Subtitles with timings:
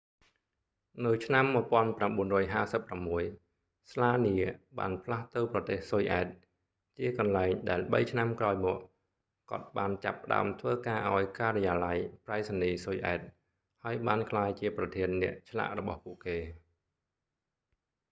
[1.05, 1.45] នៅឆ្នាំ
[2.29, 6.27] 1956 ស្លានៀ slania បានផ្លាស់ទៅប្រទេសស៊ុយអែត
[6.99, 8.79] ជាកន្លែងដែលបីឆ្នាំក្រោយមក
[9.49, 13.21] គាត់បានចាប់ផ្តើមធ្វើការឱ្យការិយាល័យប្រៃសណីយ៍ស៊ុយអែត
[13.83, 16.37] ហើយបានក្លាយជាប្រធានអ្នកឆ្លាក់របស់ពួកគេ